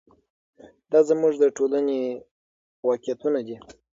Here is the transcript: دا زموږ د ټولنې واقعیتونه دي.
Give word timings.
دا 0.91 0.99
زموږ 1.09 1.33
د 1.39 1.43
ټولنې 1.57 1.99
واقعیتونه 2.87 3.39
دي. 3.47 3.57